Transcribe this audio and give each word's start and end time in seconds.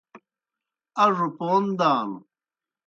اڙوْ 1.03 1.27
پون 1.37 1.63
دانوْ۔ 1.79 2.17